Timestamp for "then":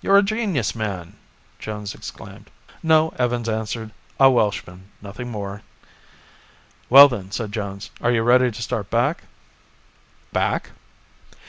7.08-7.32